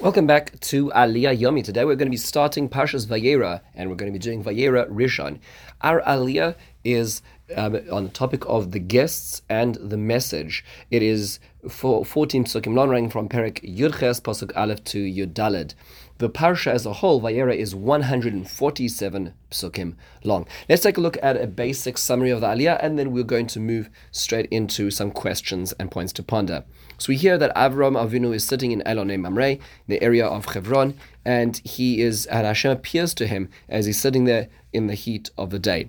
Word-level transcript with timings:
Welcome 0.00 0.28
back 0.28 0.60
to 0.60 0.90
Aliyah 0.90 1.36
Yomi. 1.36 1.64
Today 1.64 1.84
we're 1.84 1.96
going 1.96 2.06
to 2.06 2.12
be 2.12 2.16
starting 2.16 2.68
Parshas 2.68 3.08
Vayera, 3.08 3.62
and 3.74 3.90
we're 3.90 3.96
going 3.96 4.12
to 4.12 4.16
be 4.16 4.22
doing 4.22 4.44
Vayera 4.44 4.88
Rishon. 4.88 5.40
Our 5.80 6.00
Aliyah 6.02 6.54
is 6.84 7.20
um, 7.56 7.80
on 7.90 8.04
the 8.04 8.10
topic 8.10 8.44
of 8.46 8.70
the 8.70 8.78
guests 8.78 9.42
and 9.48 9.74
the 9.74 9.96
message. 9.96 10.64
It 10.92 11.02
is 11.02 11.40
for 11.68 12.04
14 12.04 12.44
psukim 12.44 12.74
long, 12.74 12.90
running 12.90 13.10
from 13.10 13.28
Perik 13.28 13.60
Yudches 13.68 14.22
Pasuk 14.22 14.52
Aleph 14.56 14.84
to 14.84 15.02
Yudalid. 15.02 15.74
The 16.18 16.28
parsha 16.28 16.72
as 16.72 16.84
a 16.84 16.94
whole, 16.94 17.20
Vayera, 17.20 17.54
is 17.54 17.76
147 17.76 19.34
psukim 19.52 19.94
long. 20.24 20.48
Let's 20.68 20.82
take 20.82 20.96
a 20.96 21.00
look 21.00 21.16
at 21.22 21.40
a 21.40 21.46
basic 21.46 21.96
summary 21.96 22.30
of 22.30 22.40
the 22.40 22.48
Aliyah, 22.48 22.82
and 22.82 22.98
then 22.98 23.12
we're 23.12 23.22
going 23.22 23.46
to 23.46 23.60
move 23.60 23.88
straight 24.10 24.46
into 24.46 24.90
some 24.90 25.12
questions 25.12 25.72
and 25.78 25.92
points 25.92 26.12
to 26.14 26.24
ponder. 26.24 26.64
So 26.98 27.10
we 27.10 27.16
hear 27.16 27.38
that 27.38 27.54
Avram 27.54 27.96
Avinu 27.96 28.34
is 28.34 28.44
sitting 28.44 28.72
in 28.72 28.80
Elonei 28.80 29.16
Mamre, 29.16 29.58
the 29.86 30.02
area 30.02 30.26
of 30.26 30.46
Hebron, 30.46 30.94
and 31.24 31.60
he 31.64 32.00
is, 32.00 32.26
and 32.26 32.44
Hashem 32.44 32.72
appears 32.72 33.14
to 33.14 33.28
him 33.28 33.48
as 33.68 33.86
he's 33.86 34.00
sitting 34.00 34.24
there 34.24 34.48
in 34.72 34.88
the 34.88 34.94
heat 34.94 35.30
of 35.38 35.50
the 35.50 35.60
day. 35.60 35.88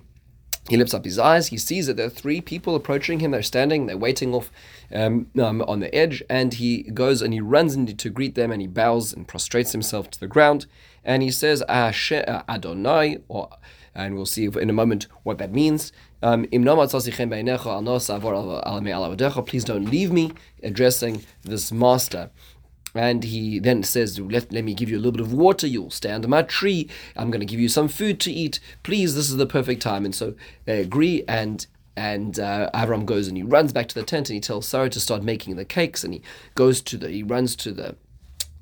He 0.68 0.76
lifts 0.76 0.94
up 0.94 1.04
his 1.04 1.18
eyes. 1.18 1.48
He 1.48 1.58
sees 1.58 1.86
that 1.86 1.96
there 1.96 2.06
are 2.06 2.10
three 2.10 2.40
people 2.40 2.76
approaching 2.76 3.20
him. 3.20 3.30
They're 3.32 3.42
standing. 3.42 3.86
They're 3.86 3.96
waiting 3.96 4.34
off 4.34 4.50
um, 4.94 5.26
um, 5.40 5.62
on 5.62 5.80
the 5.80 5.92
edge. 5.94 6.22
And 6.28 6.54
he 6.54 6.82
goes 6.82 7.22
and 7.22 7.32
he 7.32 7.40
runs 7.40 7.74
in 7.74 7.86
to 7.86 8.10
greet 8.10 8.34
them. 8.34 8.52
And 8.52 8.60
he 8.60 8.68
bows 8.68 9.12
and 9.12 9.26
prostrates 9.26 9.72
himself 9.72 10.10
to 10.10 10.20
the 10.20 10.28
ground. 10.28 10.66
And 11.04 11.22
he 11.22 11.30
says, 11.30 11.62
Adonai, 11.68 13.18
or 13.28 13.48
and 13.94 14.14
we'll 14.14 14.26
see 14.26 14.44
in 14.44 14.70
a 14.70 14.74
moment 14.74 15.06
what 15.24 15.38
that 15.38 15.52
means. 15.52 15.92
Um, 16.22 16.46
Please 19.46 19.64
don't 19.64 19.90
leave 19.90 20.12
me, 20.12 20.32
addressing 20.62 21.24
this 21.42 21.72
master. 21.72 22.30
And 22.94 23.24
he 23.24 23.58
then 23.58 23.82
says, 23.82 24.18
let, 24.18 24.52
let 24.52 24.64
me 24.64 24.74
give 24.74 24.90
you 24.90 24.96
a 24.96 24.98
little 24.98 25.12
bit 25.12 25.20
of 25.20 25.32
water. 25.32 25.66
You'll 25.66 25.90
stay 25.90 26.10
under 26.10 26.28
my 26.28 26.42
tree. 26.42 26.88
I'm 27.16 27.30
going 27.30 27.40
to 27.40 27.46
give 27.46 27.60
you 27.60 27.68
some 27.68 27.88
food 27.88 28.20
to 28.20 28.32
eat. 28.32 28.60
Please, 28.82 29.14
this 29.14 29.30
is 29.30 29.36
the 29.36 29.46
perfect 29.46 29.82
time. 29.82 30.04
And 30.04 30.14
so 30.14 30.34
they 30.64 30.80
agree. 30.80 31.24
And 31.28 31.66
and 31.96 32.38
uh, 32.38 32.70
Avram 32.72 33.04
goes 33.04 33.28
and 33.28 33.36
he 33.36 33.42
runs 33.42 33.72
back 33.72 33.86
to 33.88 33.94
the 33.94 34.04
tent 34.04 34.30
and 34.30 34.34
he 34.34 34.40
tells 34.40 34.66
Sarah 34.66 34.88
to 34.88 35.00
start 35.00 35.22
making 35.22 35.56
the 35.56 35.64
cakes. 35.64 36.02
And 36.02 36.14
he 36.14 36.22
goes 36.54 36.80
to 36.82 36.96
the 36.96 37.10
he 37.10 37.22
runs 37.22 37.54
to 37.56 37.72
the 37.72 37.96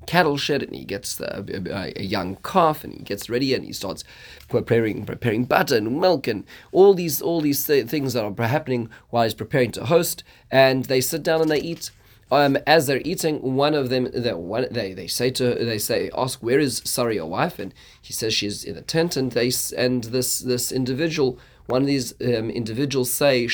cattle 0.09 0.37
shed 0.37 0.63
and 0.63 0.75
he 0.75 0.83
gets 0.83 1.15
the, 1.17 1.29
a, 1.71 2.01
a, 2.01 2.03
young 2.03 2.35
calf 2.37 2.83
and 2.83 2.93
he 2.93 2.99
gets 3.03 3.29
ready 3.29 3.53
and 3.53 3.63
he 3.63 3.71
starts 3.71 4.03
preparing 4.47 5.05
preparing 5.05 5.45
butter 5.45 5.77
and 5.77 6.01
milk 6.01 6.27
and 6.27 6.45
all 6.71 6.95
these 6.95 7.21
all 7.21 7.41
these 7.41 7.63
th- 7.67 7.85
things 7.85 8.13
that 8.13 8.23
are 8.25 8.47
happening 8.47 8.89
while 9.11 9.23
he's 9.23 9.35
preparing 9.35 9.71
to 9.71 9.85
host 9.85 10.23
and 10.49 10.85
they 10.85 10.99
sit 10.99 11.21
down 11.21 11.41
and 11.41 11.51
they 11.51 11.61
eat 11.61 11.91
um, 12.31 12.57
as 12.67 12.85
they're 12.85 13.01
eating, 13.03 13.55
one 13.55 13.73
of 13.73 13.89
them, 13.89 14.05
one, 14.13 14.67
they 14.71 14.93
they 14.93 15.07
say 15.07 15.31
to 15.31 15.55
they 15.55 15.79
say 15.79 16.11
ask 16.15 16.39
where 16.43 16.59
is 16.59 16.81
Sarah 16.85 17.15
your 17.15 17.25
wife, 17.25 17.57
and 17.57 17.73
he 18.01 18.13
says 18.13 18.33
she's 18.33 18.63
in 18.63 18.77
a 18.77 18.81
tent, 18.81 19.17
and 19.17 19.31
they 19.31 19.51
and 19.75 20.03
this 20.05 20.39
this 20.39 20.71
individual, 20.71 21.39
one 21.65 21.81
of 21.81 21.87
these 21.87 22.13
um, 22.21 22.49
individuals 22.51 23.11
say 23.11 23.47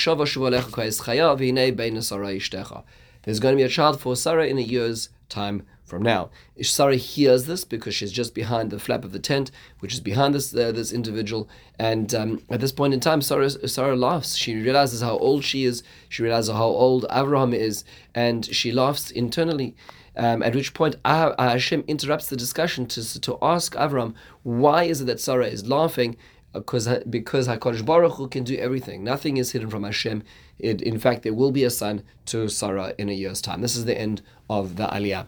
There's 3.23 3.39
going 3.39 3.53
to 3.53 3.57
be 3.57 3.63
a 3.63 3.69
child 3.69 4.01
for 4.01 4.15
Sarah 4.15 4.47
in 4.47 4.57
a 4.57 4.61
year's 4.61 5.09
time 5.29 5.65
from 5.85 6.01
now. 6.01 6.29
Sarah 6.61 6.95
hears 6.95 7.45
this 7.45 7.63
because 7.63 7.93
she's 7.95 8.11
just 8.11 8.33
behind 8.33 8.71
the 8.71 8.79
flap 8.79 9.05
of 9.05 9.11
the 9.11 9.19
tent, 9.19 9.51
which 9.79 9.93
is 9.93 9.99
behind 9.99 10.33
this 10.33 10.53
uh, 10.53 10.71
this 10.71 10.91
individual. 10.91 11.47
And 11.77 12.13
um, 12.13 12.41
at 12.49 12.59
this 12.59 12.71
point 12.71 12.93
in 12.93 12.99
time, 12.99 13.21
Sarah, 13.21 13.49
Sarah 13.49 13.95
laughs. 13.95 14.35
She 14.35 14.55
realizes 14.55 15.01
how 15.01 15.17
old 15.17 15.43
she 15.43 15.63
is. 15.63 15.83
She 16.09 16.23
realizes 16.23 16.53
how 16.53 16.65
old 16.65 17.05
Avraham 17.09 17.53
is, 17.53 17.85
and 18.13 18.45
she 18.45 18.71
laughs 18.71 19.11
internally. 19.11 19.75
Um, 20.17 20.41
at 20.43 20.55
which 20.55 20.73
point 20.73 20.95
ah, 21.03 21.35
ah, 21.37 21.49
Hashem 21.49 21.83
interrupts 21.87 22.27
the 22.29 22.37
discussion 22.37 22.85
to, 22.87 23.19
to 23.19 23.37
ask 23.41 23.75
Avram, 23.75 24.13
why 24.43 24.83
is 24.83 25.01
it 25.01 25.05
that 25.05 25.19
Sarah 25.19 25.47
is 25.47 25.67
laughing? 25.67 26.15
Because 26.53 26.87
because 27.09 27.49
Hakadosh 27.49 27.85
Baruch 27.85 28.13
Hu 28.13 28.29
can 28.29 28.45
do 28.45 28.55
everything. 28.55 29.03
Nothing 29.03 29.35
is 29.35 29.51
hidden 29.51 29.69
from 29.69 29.83
Hashem. 29.83 30.23
It, 30.57 30.81
in 30.81 30.99
fact, 30.99 31.23
there 31.23 31.33
will 31.33 31.51
be 31.51 31.65
a 31.65 31.69
son 31.69 32.03
to 32.27 32.47
Sarah 32.47 32.93
in 32.97 33.09
a 33.09 33.11
year's 33.11 33.41
time. 33.41 33.59
This 33.59 33.75
is 33.75 33.83
the 33.83 33.99
end 33.99 34.21
of 34.49 34.77
the 34.77 34.87
Aliyah 34.87 35.27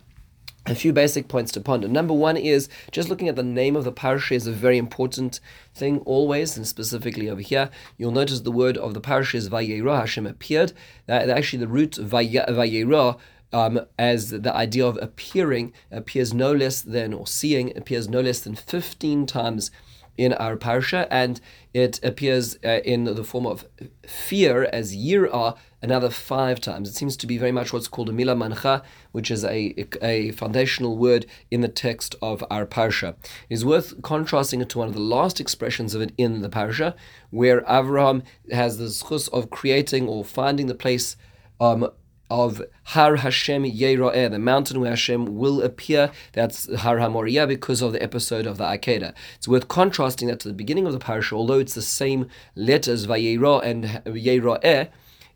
a 0.67 0.75
few 0.75 0.94
basic 0.94 1.28
points 1.28 1.51
to 1.53 1.61
ponder. 1.61 1.88
Number 1.88 2.13
one 2.13 2.38
is 2.38 2.69
just 2.91 3.09
looking 3.09 3.29
at 3.29 3.35
the 3.35 3.44
name 3.44 3.75
of 3.75 3.83
the 3.83 3.91
parasha 3.91 4.33
is 4.33 4.47
a 4.47 4.51
very 4.51 4.78
important 4.78 5.39
thing 5.73 6.00
always, 6.00 6.57
and 6.57 6.67
specifically 6.67 7.29
over 7.29 7.41
here, 7.41 7.69
you'll 7.97 8.11
notice 8.11 8.41
the 8.41 8.51
word 8.51 8.78
of 8.78 8.94
the 8.94 9.01
parasha 9.01 9.38
is 9.38 9.50
Vayera, 9.50 10.00
Hashem 10.00 10.28
appeared. 10.28 10.73
That, 11.05 11.29
actually, 11.29 11.59
the 11.59 11.67
root 11.67 11.91
Vayera 11.91 13.17
um, 13.53 13.79
as 13.97 14.31
the 14.31 14.53
idea 14.53 14.85
of 14.85 14.97
appearing 15.01 15.73
appears 15.91 16.33
no 16.33 16.51
less 16.51 16.81
than, 16.81 17.13
or 17.13 17.25
seeing 17.25 17.75
appears 17.78 18.09
no 18.09 18.19
less 18.19 18.41
than 18.41 18.55
15 18.55 19.25
times 19.25 19.72
in 20.17 20.34
our 20.34 20.57
parsha, 20.57 21.07
and 21.09 21.39
it 21.73 22.03
appears 22.03 22.57
uh, 22.66 22.79
in 22.84 23.05
the 23.05 23.23
form 23.23 23.45
of 23.45 23.66
fear 24.05 24.67
as 24.73 24.95
yirah 24.95 25.55
another 25.82 26.10
five 26.10 26.60
times. 26.60 26.90
It 26.90 26.96
seems 26.96 27.16
to 27.18 27.28
be 27.28 27.38
very 27.38 27.52
much 27.52 27.72
what's 27.72 27.88
called 27.88 28.10
a 28.10 28.14
mila 28.14 28.36
mancha, 28.36 28.84
which 29.12 29.30
is 29.30 29.44
a, 29.44 29.76
a 30.02 30.32
foundational 30.32 30.98
word 30.98 31.26
in 31.52 31.62
the 31.62 31.68
text 31.68 32.16
of 32.22 32.44
our 32.50 32.66
parsha. 32.66 33.16
It 33.50 33.54
is 33.54 33.66
worth 33.66 34.02
contrasting 34.02 34.62
it 34.62 34.70
to 34.70 34.80
one 34.80 34.88
of 34.88 34.94
the 34.94 35.00
last 35.00 35.40
expressions 35.40 35.94
of 35.94 36.02
it 36.02 36.14
in 36.18 36.42
the 36.42 36.50
parsha, 36.50 36.96
where 37.30 37.62
Avraham 37.62 38.24
has 38.52 38.78
the 38.78 38.86
schus 38.86 39.30
of 39.30 39.50
creating 39.50 40.08
or 40.08 40.24
finding 40.24 40.68
the 40.68 40.76
place 40.76 41.16
um, 41.60 41.90
of 42.30 42.62
Har 42.84 43.18
Hashem 43.18 43.64
Yeroeh, 43.64 44.30
the 44.30 44.40
mountain 44.40 44.82
where 44.82 44.90
Hashem 44.90 45.38
will 45.38 45.62
appear. 45.62 46.12
That's 46.34 46.74
Har 46.82 46.98
HaMoriah 46.98 47.48
because 47.48 47.82
of 47.82 47.94
the 47.94 48.04
episode 48.04 48.46
of 48.46 48.58
the 48.58 48.66
Akedah. 48.66 49.14
It's 49.38 49.48
worth 49.48 49.68
contrasting 49.68 50.28
that 50.28 50.40
to 50.42 50.48
the 50.48 50.54
beginning 50.54 50.86
of 50.86 50.94
the 50.94 51.00
parasha, 51.00 51.36
although 51.36 51.59
it's 51.59 51.74
the 51.74 51.82
same 51.82 52.28
letters, 52.56 53.08
Vayera 53.08 53.64
and 53.64 53.86
Yeroeh. 54.06 54.90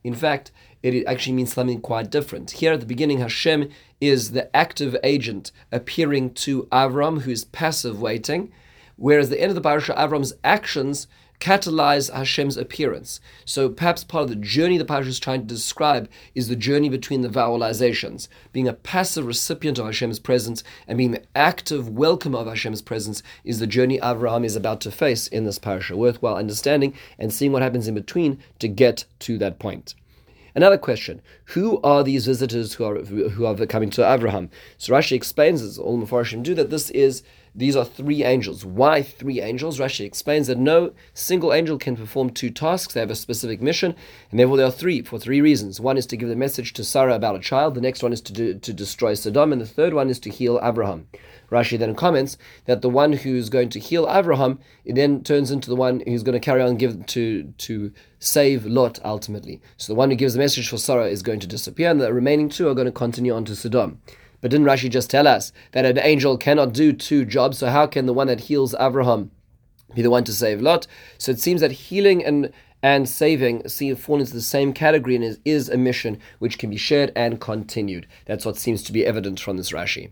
In 0.03 0.15
fact, 0.15 0.51
it 0.81 1.05
actually 1.05 1.33
means 1.33 1.53
something 1.53 1.81
quite 1.81 2.09
different. 2.09 2.51
Here 2.51 2.73
at 2.73 2.79
the 2.79 2.85
beginning, 2.85 3.19
Hashem 3.19 3.69
is 3.99 4.31
the 4.31 4.53
active 4.55 4.95
agent 5.03 5.51
appearing 5.71 6.33
to 6.33 6.63
Avram, 6.71 7.21
who 7.21 7.31
is 7.31 7.45
passive 7.45 8.01
waiting, 8.01 8.51
whereas 8.95 9.29
the 9.29 9.39
end 9.39 9.49
of 9.49 9.55
the 9.55 9.61
parasha, 9.61 9.93
Avram's 9.93 10.33
actions 10.43 11.07
catalyze 11.41 12.13
Hashem's 12.13 12.55
appearance. 12.55 13.19
So 13.43 13.67
perhaps 13.67 14.05
part 14.05 14.23
of 14.23 14.29
the 14.29 14.35
journey 14.35 14.77
the 14.77 14.85
parsha 14.85 15.07
is 15.07 15.19
trying 15.19 15.41
to 15.41 15.47
describe 15.47 16.07
is 16.35 16.47
the 16.47 16.55
journey 16.55 16.87
between 16.87 17.21
the 17.21 17.29
vowelizations, 17.29 18.27
being 18.53 18.67
a 18.67 18.73
passive 18.73 19.25
recipient 19.25 19.79
of 19.79 19.87
Hashem's 19.87 20.19
presence 20.19 20.63
and 20.87 20.97
being 20.97 21.11
the 21.11 21.23
active 21.35 21.89
welcome 21.89 22.35
of 22.35 22.47
Hashem's 22.47 22.83
presence 22.83 23.23
is 23.43 23.59
the 23.59 23.67
journey 23.67 23.99
Avraham 23.99 24.45
is 24.45 24.55
about 24.55 24.79
to 24.81 24.91
face 24.91 25.27
in 25.27 25.43
this 25.43 25.57
parasha. 25.57 25.97
Worthwhile 25.97 26.37
understanding 26.37 26.93
and 27.17 27.33
seeing 27.33 27.51
what 27.51 27.63
happens 27.63 27.87
in 27.87 27.95
between 27.95 28.41
to 28.59 28.67
get 28.67 29.05
to 29.19 29.39
that 29.39 29.57
point. 29.57 29.95
Another 30.53 30.77
question: 30.77 31.21
Who 31.53 31.81
are 31.81 32.01
these 32.01 32.25
visitors 32.25 32.75
who 32.75 32.85
are 32.85 33.03
who 33.03 33.45
are 33.45 33.65
coming 33.65 33.89
to 33.91 34.09
Abraham? 34.09 34.49
So 34.77 34.93
Rashi 34.93 35.13
explains, 35.13 35.61
as 35.61 35.77
all 35.77 35.99
Mepharshim 35.99 36.43
do, 36.43 36.55
that 36.55 36.69
this 36.69 36.89
is 36.91 37.23
these 37.53 37.75
are 37.75 37.83
three 37.83 38.23
angels. 38.23 38.63
Why 38.63 39.01
three 39.01 39.41
angels? 39.41 39.77
Rashi 39.77 40.05
explains 40.05 40.47
that 40.47 40.57
no 40.57 40.93
single 41.13 41.51
angel 41.51 41.77
can 41.77 41.97
perform 41.97 42.29
two 42.29 42.49
tasks. 42.49 42.93
They 42.93 43.01
have 43.01 43.11
a 43.11 43.15
specific 43.15 43.61
mission, 43.61 43.93
and 44.29 44.39
therefore 44.39 44.55
there 44.55 44.65
are 44.65 44.71
three 44.71 45.01
for 45.01 45.19
three 45.19 45.41
reasons. 45.41 45.81
One 45.81 45.97
is 45.97 46.05
to 46.07 46.17
give 46.17 46.29
the 46.29 46.35
message 46.37 46.71
to 46.73 46.85
Sarah 46.85 47.15
about 47.15 47.35
a 47.35 47.39
child. 47.39 47.75
The 47.75 47.81
next 47.81 48.01
one 48.01 48.13
is 48.13 48.21
to 48.21 48.33
do, 48.33 48.57
to 48.57 48.73
destroy 48.73 49.15
Sodom, 49.15 49.51
and 49.51 49.61
the 49.61 49.67
third 49.67 49.93
one 49.93 50.09
is 50.09 50.19
to 50.21 50.29
heal 50.29 50.57
Abraham. 50.63 51.07
Rashi 51.51 51.77
then 51.77 51.95
comments 51.95 52.37
that 52.63 52.81
the 52.81 52.89
one 52.89 53.11
who's 53.11 53.49
going 53.49 53.67
to 53.69 53.79
heal 53.79 54.07
Abraham, 54.09 54.59
it 54.85 54.95
then 54.95 55.21
turns 55.21 55.51
into 55.51 55.69
the 55.69 55.75
one 55.75 56.01
who's 56.07 56.23
going 56.23 56.39
to 56.39 56.39
carry 56.39 56.61
on 56.61 56.77
give 56.77 57.05
to 57.07 57.53
to 57.57 57.91
save 58.19 58.65
Lot 58.65 58.99
ultimately. 59.03 59.59
So 59.75 59.91
the 59.91 59.97
one 59.97 60.09
who 60.09 60.15
gives 60.15 60.33
the 60.33 60.39
message 60.39 60.69
for 60.69 60.77
Sarah 60.77 61.07
is 61.07 61.21
going 61.21 61.40
to 61.41 61.47
disappear, 61.47 61.89
and 61.89 61.99
the 61.99 62.13
remaining 62.13 62.49
two 62.49 62.69
are 62.69 62.75
going 62.75 62.85
to 62.85 62.91
continue 62.91 63.33
on 63.33 63.45
to 63.45 63.55
Sodom. 63.55 63.99
But 64.41 64.51
didn't 64.51 64.65
Rashi 64.65 64.89
just 64.89 65.09
tell 65.09 65.27
us 65.27 65.51
that 65.71 65.85
an 65.85 65.99
angel 65.99 66.37
cannot 66.37 66.73
do 66.73 66.93
two 66.93 67.25
jobs? 67.25 67.59
So 67.59 67.67
how 67.67 67.85
can 67.85 68.05
the 68.07 68.13
one 68.13 68.27
that 68.27 68.41
heals 68.41 68.75
Abraham 68.79 69.31
be 69.93 70.01
the 70.01 70.09
one 70.09 70.23
to 70.23 70.33
save 70.33 70.61
Lot? 70.61 70.87
So 71.17 71.31
it 71.31 71.39
seems 71.39 71.61
that 71.61 71.71
healing 71.71 72.23
and 72.25 72.51
and 72.83 73.07
saving 73.07 73.67
see 73.67 73.93
fall 73.93 74.19
into 74.19 74.33
the 74.33 74.41
same 74.41 74.73
category 74.73 75.15
and 75.15 75.23
is, 75.23 75.39
is 75.45 75.69
a 75.69 75.77
mission 75.77 76.17
which 76.39 76.57
can 76.57 76.71
be 76.71 76.77
shared 76.77 77.11
and 77.15 77.39
continued. 77.39 78.07
That's 78.25 78.43
what 78.43 78.57
seems 78.57 78.81
to 78.83 78.91
be 78.91 79.05
evident 79.05 79.39
from 79.39 79.57
this 79.57 79.71
Rashi. 79.71 80.09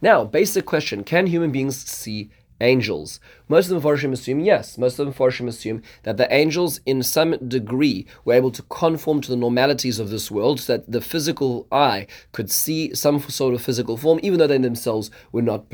Now, 0.00 0.24
basic 0.24 0.66
question: 0.66 1.02
Can 1.02 1.26
human 1.26 1.50
beings 1.50 1.76
see 1.76 2.30
angels. 2.60 3.20
Most 3.48 3.70
of 3.70 3.80
the 3.80 3.88
Mepharshim 3.88 4.12
assume 4.12 4.40
yes. 4.40 4.78
Most 4.78 4.98
of 4.98 5.06
the 5.06 5.12
Mepharshim 5.12 5.48
assume 5.48 5.82
that 6.02 6.16
the 6.16 6.32
angels, 6.32 6.80
in 6.86 7.02
some 7.02 7.36
degree, 7.48 8.06
were 8.24 8.34
able 8.34 8.50
to 8.50 8.62
conform 8.62 9.20
to 9.22 9.30
the 9.30 9.36
normalities 9.36 9.98
of 9.98 10.10
this 10.10 10.30
world, 10.30 10.60
so 10.60 10.76
that 10.76 10.90
the 10.90 11.00
physical 11.00 11.66
eye 11.70 12.06
could 12.32 12.50
see 12.50 12.94
some 12.94 13.20
sort 13.20 13.54
of 13.54 13.62
physical 13.62 13.96
form, 13.96 14.18
even 14.22 14.38
though 14.38 14.46
they 14.46 14.58
themselves 14.58 15.10
were 15.32 15.42
not 15.42 15.64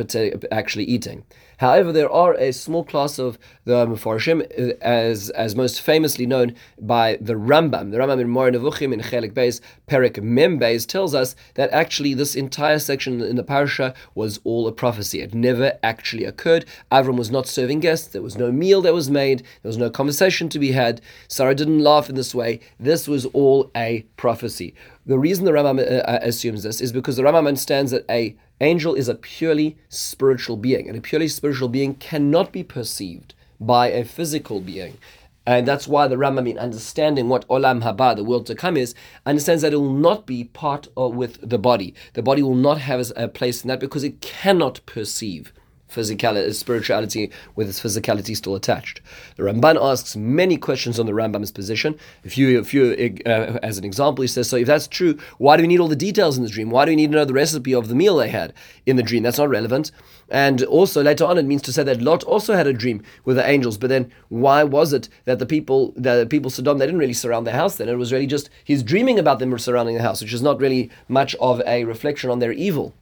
actually 0.50 0.84
eating. 0.84 1.24
However, 1.62 1.92
there 1.92 2.10
are 2.10 2.34
a 2.34 2.52
small 2.52 2.82
class 2.82 3.20
of 3.20 3.38
the 3.66 3.86
Mepharshim, 3.86 4.42
uh, 4.42 4.74
as 4.80 5.30
as 5.30 5.54
most 5.54 5.80
famously 5.80 6.26
known 6.26 6.56
by 6.80 7.18
the 7.20 7.34
Rambam. 7.34 7.92
The 7.92 7.98
Rambam 7.98 8.20
in 8.20 8.28
Moreh 8.30 8.50
Nevuchim 8.50 8.92
in 8.92 8.98
Chelik 8.98 9.32
Beis, 9.32 9.60
Perik 9.86 10.20
Mem 10.20 10.58
Beis, 10.58 10.84
tells 10.84 11.14
us 11.14 11.36
that 11.54 11.70
actually 11.70 12.14
this 12.14 12.34
entire 12.34 12.80
section 12.80 13.20
in 13.20 13.36
the 13.36 13.44
parasha 13.44 13.94
was 14.16 14.40
all 14.42 14.66
a 14.66 14.72
prophecy. 14.72 15.20
It 15.20 15.34
never 15.34 15.78
actually 15.84 16.24
occurred. 16.24 16.64
Avram 16.90 17.16
was 17.16 17.30
not 17.30 17.46
serving 17.46 17.78
guests. 17.78 18.08
There 18.08 18.22
was 18.22 18.36
no 18.36 18.50
meal 18.50 18.82
that 18.82 18.92
was 18.92 19.08
made. 19.08 19.44
There 19.62 19.68
was 19.68 19.78
no 19.78 19.88
conversation 19.88 20.48
to 20.48 20.58
be 20.58 20.72
had. 20.72 21.00
Sarah 21.28 21.54
didn't 21.54 21.78
laugh 21.78 22.08
in 22.08 22.16
this 22.16 22.34
way. 22.34 22.58
This 22.80 23.06
was 23.06 23.24
all 23.26 23.70
a 23.76 24.04
prophecy. 24.16 24.74
The 25.06 25.18
reason 25.18 25.44
the 25.44 25.52
Rambam 25.52 25.78
uh, 25.78 26.02
uh 26.10 26.18
assumes 26.22 26.64
this 26.64 26.80
is 26.80 26.92
because 26.92 27.14
the 27.14 27.22
Rambam 27.22 27.46
understands 27.46 27.92
that 27.92 28.04
a 28.10 28.34
angel 28.62 28.94
is 28.94 29.08
a 29.08 29.14
purely 29.14 29.76
spiritual 29.88 30.56
being, 30.56 30.88
and 30.88 30.96
a 30.96 31.00
purely 31.00 31.28
spiritual 31.28 31.68
being 31.68 31.94
cannot 31.94 32.52
be 32.52 32.62
perceived 32.62 33.34
by 33.60 33.88
a 33.88 34.04
physical 34.04 34.60
being. 34.60 34.98
And 35.44 35.66
that's 35.66 35.88
why 35.88 36.06
the 36.06 36.16
Rambam, 36.16 36.48
in 36.48 36.58
understanding 36.58 37.28
what 37.28 37.46
Olam 37.48 37.82
Haba, 37.82 38.14
the 38.14 38.22
world 38.22 38.46
to 38.46 38.54
come, 38.54 38.76
is, 38.76 38.94
understands 39.26 39.62
that 39.62 39.72
it 39.72 39.76
will 39.76 39.92
not 39.92 40.24
be 40.24 40.44
part 40.44 40.86
of 40.96 41.14
with 41.16 41.48
the 41.48 41.58
body. 41.58 41.94
The 42.14 42.22
body 42.22 42.42
will 42.42 42.54
not 42.54 42.78
have 42.78 43.10
a 43.16 43.26
place 43.26 43.62
in 43.62 43.68
that 43.68 43.80
because 43.80 44.04
it 44.04 44.20
cannot 44.20 44.80
perceive 44.86 45.52
physicality, 45.92 46.54
spirituality 46.54 47.30
with 47.56 47.68
its 47.68 47.80
physicality 47.80 48.36
still 48.36 48.54
attached. 48.54 49.00
The 49.36 49.42
Ramban 49.42 49.78
asks 49.80 50.16
many 50.16 50.56
questions 50.56 50.98
on 50.98 51.06
the 51.06 51.12
Rambam's 51.12 51.52
position. 51.52 51.98
If 52.24 52.38
you, 52.38 52.58
if 52.60 52.72
you, 52.72 53.16
uh, 53.26 53.58
as 53.62 53.78
an 53.78 53.84
example, 53.84 54.22
he 54.22 54.28
says, 54.28 54.48
so 54.48 54.56
if 54.56 54.66
that's 54.66 54.88
true, 54.88 55.18
why 55.38 55.56
do 55.56 55.62
we 55.62 55.68
need 55.68 55.80
all 55.80 55.88
the 55.88 55.96
details 55.96 56.36
in 56.36 56.44
the 56.44 56.50
dream? 56.50 56.70
Why 56.70 56.84
do 56.84 56.90
we 56.92 56.96
need 56.96 57.12
to 57.12 57.18
know 57.18 57.24
the 57.24 57.32
recipe 57.32 57.74
of 57.74 57.88
the 57.88 57.94
meal 57.94 58.16
they 58.16 58.28
had 58.28 58.52
in 58.86 58.96
the 58.96 59.02
dream? 59.02 59.22
That's 59.22 59.38
not 59.38 59.48
relevant. 59.48 59.90
And 60.28 60.62
also 60.64 61.02
later 61.02 61.26
on, 61.26 61.36
it 61.36 61.44
means 61.44 61.62
to 61.62 61.72
say 61.72 61.82
that 61.82 62.00
Lot 62.00 62.24
also 62.24 62.54
had 62.54 62.66
a 62.66 62.72
dream 62.72 63.02
with 63.24 63.36
the 63.36 63.46
angels. 63.46 63.76
But 63.76 63.90
then, 63.90 64.10
why 64.30 64.64
was 64.64 64.94
it 64.94 65.08
that 65.26 65.38
the 65.38 65.46
people, 65.46 65.92
the 65.94 66.26
people 66.28 66.50
Sodom, 66.50 66.78
they 66.78 66.86
didn't 66.86 67.00
really 67.00 67.12
surround 67.12 67.46
the 67.46 67.52
house? 67.52 67.76
Then 67.76 67.88
it 67.88 67.96
was 67.96 68.12
really 68.12 68.26
just 68.26 68.48
he's 68.64 68.82
dreaming 68.82 69.18
about 69.18 69.38
them 69.38 69.56
surrounding 69.58 69.96
the 69.96 70.02
house, 70.02 70.22
which 70.22 70.32
is 70.32 70.42
not 70.42 70.58
really 70.58 70.90
much 71.08 71.34
of 71.36 71.60
a 71.66 71.84
reflection 71.84 72.30
on 72.30 72.38
their 72.38 72.52
evil. 72.52 72.94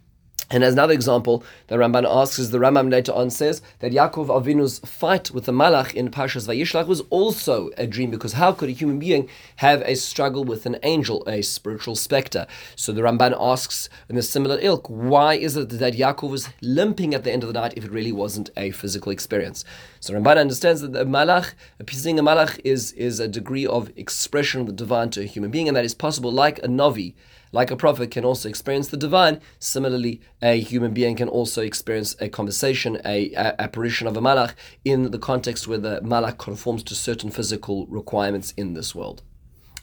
And 0.52 0.64
as 0.64 0.72
another 0.72 0.92
example, 0.92 1.44
the 1.68 1.76
Ramban 1.76 2.04
asks, 2.08 2.38
is 2.40 2.50
the 2.50 2.58
Rambam 2.58 2.90
later 2.90 3.12
on 3.12 3.30
says 3.30 3.62
that 3.78 3.92
Yaakov 3.92 4.26
Avinu's 4.26 4.80
fight 4.80 5.30
with 5.30 5.44
the 5.44 5.52
Malach 5.52 5.94
in 5.94 6.10
Parshas 6.10 6.48
Vayishlach 6.48 6.88
was 6.88 7.02
also 7.10 7.70
a 7.78 7.86
dream, 7.86 8.10
because 8.10 8.32
how 8.32 8.50
could 8.50 8.68
a 8.68 8.72
human 8.72 8.98
being 8.98 9.28
have 9.56 9.80
a 9.82 9.94
struggle 9.94 10.42
with 10.42 10.66
an 10.66 10.76
angel, 10.82 11.22
a 11.28 11.42
spiritual 11.42 11.94
specter? 11.94 12.48
So 12.74 12.90
the 12.90 13.02
Ramban 13.02 13.36
asks 13.38 13.88
in 14.08 14.16
a 14.16 14.22
similar 14.22 14.58
ilk, 14.60 14.88
why 14.88 15.34
is 15.34 15.56
it 15.56 15.68
that 15.68 15.94
Yaakov 15.94 16.30
was 16.30 16.48
limping 16.60 17.14
at 17.14 17.22
the 17.22 17.30
end 17.30 17.44
of 17.44 17.52
the 17.52 17.60
night 17.60 17.74
if 17.76 17.84
it 17.84 17.92
really 17.92 18.12
wasn't 18.12 18.50
a 18.56 18.72
physical 18.72 19.12
experience? 19.12 19.64
So 20.00 20.14
Ramban 20.14 20.36
understands 20.36 20.80
that 20.80 20.92
the 20.92 21.04
Malach, 21.04 21.54
seeing 21.88 22.18
a 22.18 22.24
Malach 22.24 22.60
is, 22.64 22.90
is 22.92 23.20
a 23.20 23.28
degree 23.28 23.66
of 23.66 23.96
expression 23.96 24.62
of 24.62 24.66
the 24.66 24.72
divine 24.72 25.10
to 25.10 25.20
a 25.20 25.26
human 25.26 25.52
being, 25.52 25.68
and 25.68 25.76
that 25.76 25.84
is 25.84 25.94
possible 25.94 26.32
like 26.32 26.58
a 26.58 26.66
Navi 26.66 27.14
like 27.52 27.70
a 27.70 27.76
prophet 27.76 28.10
can 28.10 28.24
also 28.24 28.48
experience 28.48 28.88
the 28.88 28.96
divine, 28.96 29.40
similarly, 29.58 30.20
a 30.40 30.60
human 30.60 30.92
being 30.92 31.16
can 31.16 31.28
also 31.28 31.62
experience 31.62 32.14
a 32.20 32.28
conversation, 32.28 33.00
a, 33.04 33.32
a 33.32 33.60
apparition 33.60 34.06
of 34.06 34.16
a 34.16 34.20
malach 34.20 34.54
in 34.84 35.10
the 35.10 35.18
context 35.18 35.66
where 35.66 35.78
the 35.78 36.00
malach 36.02 36.38
conforms 36.38 36.82
to 36.84 36.94
certain 36.94 37.30
physical 37.30 37.86
requirements 37.86 38.52
in 38.56 38.74
this 38.74 38.94
world. 38.94 39.22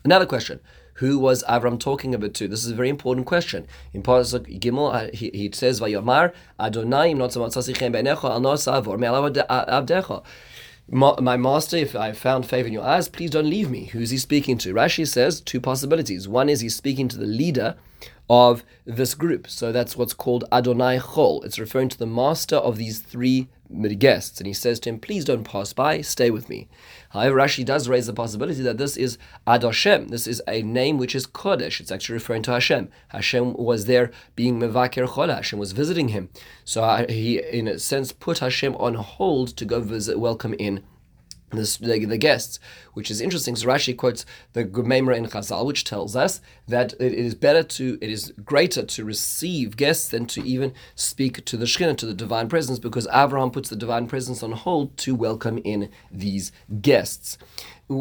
Another 0.04 0.26
question. 0.26 0.60
Who 0.96 1.20
was 1.20 1.44
Avram 1.44 1.80
talking 1.80 2.16
about 2.16 2.34
to? 2.36 2.48
This 2.48 2.66
is 2.66 2.72
a 2.72 2.76
very 2.76 2.90
important 2.90 3.28
question. 3.28 3.68
In 3.94 4.02
Pasuk 4.02 4.60
Gimel, 4.60 4.94
uh, 4.96 5.10
he, 5.14 5.30
he 5.30 5.52
says, 5.54 5.80
"Vayomar 5.80 6.34
Adonai 6.60 7.14
not 7.14 7.34
my 10.90 11.38
master, 11.38 11.78
if 11.78 11.96
I 11.96 12.14
found 12.14 12.46
favor 12.46 12.68
in 12.68 12.74
your 12.74 12.84
eyes, 12.84 13.10
please 13.10 13.32
don't 13.32 13.50
leave 13.50 13.70
me. 13.70 13.86
Who's 13.86 14.10
he 14.10 14.18
speaking 14.18 14.58
to? 14.60 14.74
Rashi 14.74 15.08
says 15.08 15.42
two 15.42 15.60
possibilities. 15.60 16.28
One 16.28 16.50
is 16.50 16.62
he's 16.62 16.76
speaking 16.76 17.08
to 17.10 17.18
the 17.18 17.26
leader 17.26 17.76
of 18.30 18.64
this 18.86 19.14
group. 19.14 19.50
So 19.50 19.72
that's 19.72 19.98
what's 19.98 20.14
called 20.14 20.46
Adonai 20.52 21.00
Chol. 21.00 21.44
It's 21.44 21.60
referring 21.60 21.90
to 21.90 21.98
the 21.98 22.06
master 22.06 22.56
of 22.56 22.78
these 22.78 23.00
three 23.00 23.48
guests. 24.00 24.40
And 24.40 24.48
he 24.48 24.54
says 24.54 24.80
to 24.82 24.90
him, 24.90 25.00
Please 25.00 25.26
don't 25.26 25.44
pass 25.44 25.74
by, 25.74 26.02
stay 26.02 26.30
with 26.30 26.50
me. 26.50 26.68
However, 27.10 27.38
Rashi 27.38 27.66
does 27.66 27.88
raise 27.88 28.08
the 28.08 28.14
possibility 28.14 28.62
that 28.62 28.78
this 28.78 28.98
is 28.98 29.18
Adoshem. 29.46 30.10
This 30.10 30.28
is 30.28 30.42
a 30.48 30.62
name 30.62 30.98
which 30.98 31.16
is 31.16 31.28
Kodesh. 31.28 31.80
It's 31.80 31.92
actually 31.92 32.14
referring 32.14 32.44
to 32.44 32.52
Hashem. 32.52 32.90
Hashem 33.10 33.54
was 33.54 33.86
there 33.86 34.12
being 34.36 34.60
Mevaker 34.60 35.08
Chol. 35.08 35.34
Hashem 35.34 35.60
was 35.60 35.72
visiting 35.72 36.10
him. 36.10 36.30
So 36.66 36.84
uh, 36.84 37.06
he, 37.10 37.40
in 37.40 37.68
a 37.68 37.80
sense, 37.80 38.12
put 38.12 38.40
Hashem 38.40 38.76
on 38.76 38.96
hold 38.96 39.50
to 39.58 39.66
go 39.66 39.80
visit, 39.80 40.20
welcome 40.20 40.54
in 40.60 40.84
the, 41.52 41.78
the, 41.82 42.06
the, 42.06 42.18
guests, 42.18 42.60
which 42.94 43.10
is 43.10 43.22
interesting. 43.22 43.56
So 43.56 43.68
Rashi 43.68 43.96
quotes 43.96 44.26
the 44.54 44.64
Gemara 44.66 45.16
in 45.16 45.28
Chazal, 45.28 45.66
which 45.66 45.86
tells 45.86 46.16
us 46.16 46.42
that 46.68 46.94
it 47.00 47.14
is 47.14 47.36
better 47.36 47.64
to, 47.64 47.98
it 48.02 48.10
is 48.10 48.34
greater 48.44 48.84
to 48.84 49.06
receive 49.06 49.78
guests 49.78 50.10
than 50.10 50.26
to 50.28 50.46
even 50.46 50.74
speak 50.96 51.46
to 51.46 51.56
the 51.56 51.66
Shekhinah, 51.66 51.98
to 51.98 52.06
the 52.06 52.14
divine 52.14 52.50
presence, 52.50 52.80
because 52.80 53.08
Abraham 53.14 53.52
puts 53.52 53.70
the 53.70 53.76
divine 53.76 54.08
presence 54.08 54.44
on 54.44 54.52
hold 54.52 54.98
to 54.98 55.16
welcome 55.16 55.58
in 55.60 55.90
these 56.12 56.52
guests. 56.82 57.38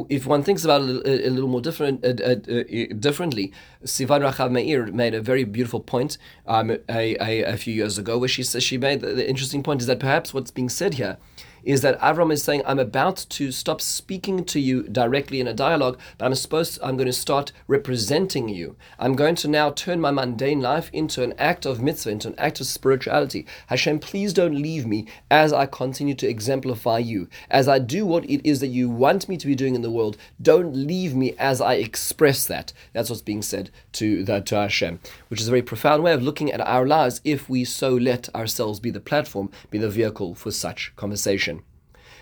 If 0.09 0.27
one 0.27 0.43
thinks 0.43 0.65
about 0.65 0.83
it 0.83 1.07
a, 1.07 1.29
a 1.29 1.31
little 1.31 1.49
more 1.49 1.61
different, 1.61 2.05
uh, 2.05 2.15
uh, 2.21 2.31
uh, 2.33 2.95
differently, 2.99 3.53
Sivan 3.85 4.29
Rahav-Meir 4.29 4.87
made 4.87 5.15
a 5.15 5.21
very 5.21 5.45
beautiful 5.45 5.79
point 5.79 6.19
um, 6.49 6.71
a, 6.89 7.17
a, 7.21 7.45
a, 7.45 7.57
few 7.57 7.73
years 7.73 7.97
ago, 7.97 8.19
where 8.19 8.29
she 8.29 8.43
says 8.43 8.65
she 8.65 8.79
made 8.79 9.01
the, 9.01 9.15
the 9.15 9.29
interesting 9.29 9.63
point 9.63 9.81
is 9.81 9.87
that 9.87 10.01
perhaps 10.01 10.35
what's 10.35 10.51
being 10.51 10.69
said 10.69 10.95
here 10.95 11.19
is 11.67 11.83
that 11.83 12.01
Avram 12.01 12.33
is 12.33 12.45
saying, 12.45 12.63
I'm 12.65 12.79
about 12.79 13.27
to 13.29 13.51
stop 13.51 13.81
speaking 13.81 14.45
to 14.45 14.61
you 14.61 14.85
directly 14.85 15.41
in 15.41 15.49
a 15.49 15.53
dialogue, 15.53 15.99
but 16.17 16.25
I'm 16.25 16.35
supposed 16.37 16.77
to, 16.77 16.87
I'm 16.87 16.97
going 16.97 17.09
to 17.09 17.13
start 17.13 17.51
representing 17.67 18.49
you. 18.49 18.77
I'm 19.01 19.17
going 19.17 19.35
to 19.35 19.49
now 19.49 19.71
turn 19.71 20.01
my 20.01 20.13
mundane 20.13 20.61
life 20.61 20.89
into 20.93 21.25
an 21.25 21.35
act 21.39 21.67
of 21.67 21.83
mitzvah, 21.83 22.11
into 22.11 22.29
an 22.29 22.37
act 22.39 22.61
of 22.61 22.67
spirituality. 22.67 23.47
Hashem, 23.67 23.99
please 23.99 24.33
don't 24.33 24.63
leave 24.63 24.87
me 24.87 25.07
as 25.29 25.53
I 25.53 25.67
continue 25.67 26.15
to 26.15 26.29
exemplify 26.29 26.99
you. 26.99 27.29
As 27.51 27.67
I 27.67 27.81
do 27.81 28.07
what 28.07 28.25
it 28.31 28.49
is 28.49 28.61
that 28.61 28.69
you 28.69 28.89
want 28.89 29.29
me 29.29 29.37
to 29.37 29.47
be 29.47 29.57
doing 29.57 29.75
in 29.75 29.83
the 29.83 29.91
world, 29.91 30.17
don't 30.41 30.73
leave 30.73 31.17
me 31.17 31.35
as 31.37 31.61
I 31.61 31.75
express 31.75 32.47
that. 32.47 32.73
That's 32.93 33.11
what's 33.11 33.23
being 33.23 33.43
said 33.43 33.71
to, 33.95 34.23
the, 34.23 34.41
to 34.41 34.55
Hashem, 34.55 35.01
which 35.29 35.41
is 35.41 35.49
a 35.49 35.51
very 35.51 35.63
profound 35.63 36.05
way 36.05 36.13
of 36.13 36.23
looking 36.23 36.53
at 36.53 36.61
our 36.61 36.87
lives 36.87 37.21
if 37.25 37.49
we 37.49 37.65
so 37.65 37.93
let 37.93 38.33
ourselves 38.37 38.79
be 38.79 38.91
the 38.91 39.01
platform, 39.01 39.51
be 39.69 39.79
the 39.79 39.91
vehicle 39.91 40.37
for 40.37 40.53
such 40.53 40.95
conversation. 40.95 41.56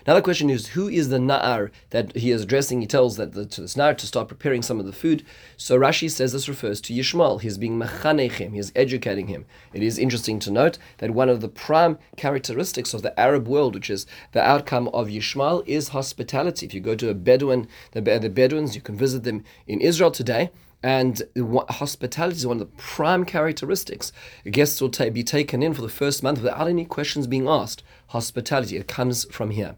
Now 0.06 0.15
the 0.15 0.23
question 0.23 0.51
is, 0.51 0.69
who 0.69 0.87
is 0.89 1.09
the 1.09 1.19
na'ar 1.19 1.71
that 1.91 2.15
he 2.15 2.31
is 2.31 2.43
addressing? 2.43 2.81
He 2.81 2.87
tells 2.87 3.17
that 3.17 3.33
the, 3.33 3.47
to 3.47 3.62
this 3.62 3.75
na'ar 3.75 3.97
to 3.97 4.06
start 4.06 4.29
preparing 4.29 4.61
some 4.61 4.79
of 4.79 4.85
the 4.85 4.93
food. 4.93 5.25
So 5.56 5.79
Rashi 5.79 6.11
says 6.11 6.33
this 6.33 6.49
refers 6.49 6.81
to 6.83 6.93
Yishmael. 6.93 7.41
He's 7.41 7.56
being 7.56 7.79
mechanechim. 7.79 8.53
He's 8.53 8.71
educating 8.77 9.29
him. 9.29 9.47
It 9.73 9.83
is 9.83 9.99
interesting 9.99 10.39
to 10.41 10.51
note 10.51 10.77
that 10.99 11.12
one 11.12 11.31
of 11.31 11.41
the 11.41 11.49
prime 11.49 11.99
characteristics 12.19 12.93
of 12.93 13.01
the 13.01 13.19
Arab 13.19 13.49
world, 13.49 13.75
which 13.75 13.89
is 13.89 14.06
the 14.32 14.43
outcome 14.43 14.89
of 14.89 15.08
Yishmael, 15.08 15.67
is 15.67 15.89
hospitality. 15.89 16.67
If 16.67 16.75
you 16.75 16.81
go 16.81 16.94
to 16.96 17.08
a 17.08 17.15
Bedouin, 17.15 17.67
the, 17.93 18.03
the 18.03 18.29
Bedouins, 18.29 18.75
you 18.75 18.82
can 18.82 18.96
visit 18.96 19.25
them 19.25 19.43
in 19.67 19.81
Israel 19.81 20.11
today. 20.11 20.51
And 20.82 21.23
hospitality 21.70 22.37
is 22.37 22.46
one 22.46 22.61
of 22.61 22.67
the 22.69 22.77
prime 22.77 23.25
characteristics. 23.25 24.13
Guests 24.44 24.82
will 24.82 24.91
ta- 24.91 25.08
be 25.08 25.25
taken 25.25 25.63
in 25.63 25.73
for 25.73 25.81
the 25.81 25.89
first 25.89 26.23
month 26.23 26.43
without 26.43 26.69
any 26.69 26.84
questions 26.84 27.27
being 27.27 27.49
asked. 27.49 27.82
Hospitality, 28.08 28.77
it 28.77 28.87
comes 28.87 29.25
from 29.32 29.51
here. 29.51 29.77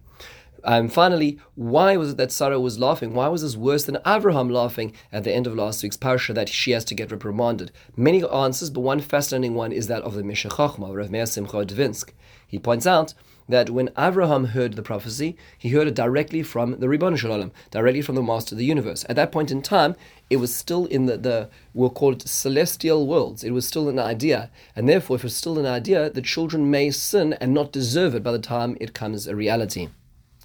And 0.64 0.92
finally, 0.92 1.38
why 1.54 1.96
was 1.96 2.12
it 2.12 2.16
that 2.16 2.32
Sarah 2.32 2.60
was 2.60 2.78
laughing? 2.78 3.14
Why 3.14 3.28
was 3.28 3.42
this 3.42 3.56
worse 3.56 3.84
than 3.84 3.98
Abraham 4.06 4.50
laughing 4.50 4.92
at 5.12 5.24
the 5.24 5.32
end 5.32 5.46
of 5.46 5.54
last 5.54 5.82
week's 5.82 5.96
parsha 5.96 6.34
that 6.34 6.48
she 6.48 6.72
has 6.72 6.84
to 6.86 6.94
get 6.94 7.10
reprimanded? 7.10 7.70
Many 7.96 8.24
answers, 8.28 8.70
but 8.70 8.80
one 8.80 9.00
fascinating 9.00 9.54
one 9.54 9.72
is 9.72 9.86
that 9.86 10.02
of 10.02 10.14
the 10.14 10.22
Chochma, 10.22 10.94
Rav 10.94 11.10
Meir 11.10 11.26
Simcha 11.26 11.64
Dvinsk. 11.64 12.10
He 12.46 12.58
points 12.58 12.86
out 12.86 13.14
that 13.48 13.70
when 13.70 13.90
Abraham 13.96 14.46
heard 14.46 14.74
the 14.74 14.82
prophecy, 14.82 15.36
he 15.56 15.70
heard 15.70 15.86
it 15.86 15.94
directly 15.94 16.42
from 16.42 16.80
the 16.80 16.86
Ribbono 16.86 17.16
Shel 17.16 17.30
Olam, 17.30 17.52
directly 17.70 18.02
from 18.02 18.16
the 18.16 18.22
Master 18.22 18.54
of 18.54 18.58
the 18.58 18.64
universe. 18.64 19.04
At 19.08 19.16
that 19.16 19.32
point 19.32 19.50
in 19.50 19.62
time, 19.62 19.94
it 20.30 20.36
was 20.36 20.54
still 20.54 20.86
in 20.86 21.06
the, 21.06 21.16
the 21.16 21.48
we'll 21.72 21.90
call 21.90 22.12
it 22.12 22.26
celestial 22.28 23.06
worlds. 23.06 23.44
It 23.44 23.52
was 23.52 23.66
still 23.66 23.88
an 23.88 23.98
idea. 23.98 24.50
And 24.74 24.88
therefore, 24.88 25.16
if 25.16 25.24
it's 25.24 25.34
still 25.34 25.58
an 25.58 25.66
idea, 25.66 26.10
the 26.10 26.22
children 26.22 26.70
may 26.70 26.90
sin 26.90 27.34
and 27.34 27.54
not 27.54 27.72
deserve 27.72 28.14
it 28.14 28.22
by 28.22 28.32
the 28.32 28.38
time 28.38 28.76
it 28.80 28.94
comes 28.94 29.26
a 29.26 29.36
reality. 29.36 29.88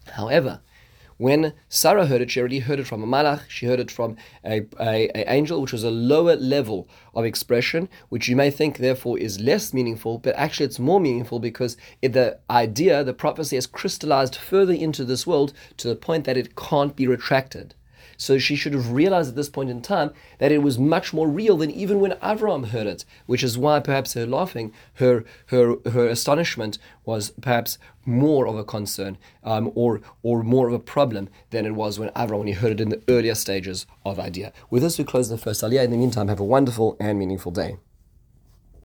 However, 0.07 0.61
When 1.21 1.53
Sarah 1.69 2.07
heard 2.07 2.21
it, 2.21 2.31
she 2.31 2.39
already 2.39 2.57
heard 2.57 2.79
it 2.79 2.87
from 2.87 3.03
a 3.03 3.05
malach, 3.05 3.47
she 3.47 3.67
heard 3.67 3.79
it 3.79 3.91
from 3.91 4.17
a, 4.43 4.65
a, 4.79 5.07
a 5.13 5.31
angel, 5.31 5.61
which 5.61 5.71
was 5.71 5.83
a 5.83 5.91
lower 5.91 6.35
level 6.35 6.89
of 7.13 7.25
expression, 7.25 7.89
which 8.09 8.27
you 8.27 8.35
may 8.35 8.49
think 8.49 8.79
therefore 8.79 9.19
is 9.19 9.39
less 9.39 9.71
meaningful, 9.71 10.17
but 10.17 10.33
actually 10.35 10.65
it's 10.65 10.79
more 10.79 10.99
meaningful 10.99 11.39
because 11.39 11.77
the 12.01 12.39
idea, 12.49 13.03
the 13.03 13.13
prophecy 13.13 13.55
has 13.55 13.67
crystallized 13.67 14.35
further 14.35 14.73
into 14.73 15.05
this 15.05 15.27
world 15.27 15.53
to 15.77 15.87
the 15.87 15.95
point 15.95 16.23
that 16.23 16.37
it 16.37 16.55
can't 16.55 16.95
be 16.95 17.05
retracted. 17.05 17.75
So 18.21 18.37
she 18.37 18.55
should 18.55 18.73
have 18.73 18.91
realized 18.91 19.29
at 19.29 19.35
this 19.35 19.49
point 19.49 19.71
in 19.71 19.81
time 19.81 20.11
that 20.37 20.51
it 20.51 20.59
was 20.59 20.77
much 20.77 21.11
more 21.11 21.27
real 21.27 21.57
than 21.57 21.71
even 21.71 21.99
when 21.99 22.11
Avram 22.21 22.67
heard 22.67 22.85
it, 22.85 23.03
which 23.25 23.43
is 23.43 23.57
why 23.57 23.79
perhaps 23.79 24.13
her 24.13 24.27
laughing, 24.27 24.71
her 25.01 25.25
her 25.47 25.77
her 25.89 26.07
astonishment 26.07 26.77
was 27.03 27.31
perhaps 27.41 27.79
more 28.05 28.45
of 28.45 28.55
a 28.55 28.63
concern 28.63 29.17
um, 29.43 29.71
or 29.73 30.01
or 30.21 30.43
more 30.43 30.67
of 30.67 30.73
a 30.75 30.77
problem 30.77 31.29
than 31.49 31.65
it 31.65 31.73
was 31.73 31.97
when 31.97 32.09
Avram 32.09 32.37
when 32.37 32.47
he 32.47 32.53
heard 32.53 32.73
it 32.73 32.79
in 32.79 32.89
the 32.89 33.01
earlier 33.07 33.33
stages 33.33 33.87
of 34.05 34.19
idea. 34.19 34.53
With 34.69 34.83
this, 34.83 34.99
we 34.99 35.03
close 35.03 35.29
the 35.29 35.37
first 35.39 35.63
aliyah. 35.63 35.85
In 35.85 35.89
the 35.89 35.97
meantime, 35.97 36.27
have 36.27 36.39
a 36.39 36.43
wonderful 36.43 36.97
and 36.99 37.17
meaningful 37.17 37.51
day. 37.51 37.77